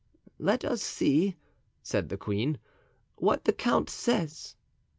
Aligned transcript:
"Let 0.39 0.65
us 0.65 0.81
see," 0.81 1.37
said 1.83 2.09
the 2.09 2.17
queen, 2.17 2.57
"what 3.17 3.45
the 3.45 3.53
count 3.53 3.87
says." 3.87 4.55